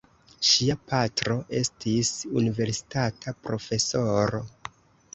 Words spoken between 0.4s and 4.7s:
Ŝia patro estis universitata profesoro.